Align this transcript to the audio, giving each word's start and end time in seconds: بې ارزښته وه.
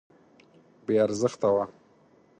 بې 0.85 0.93
ارزښته 1.05 1.49
وه. 1.55 1.63